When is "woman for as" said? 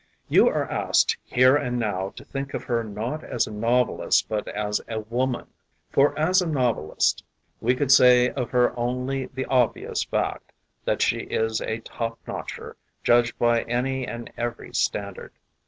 5.01-6.41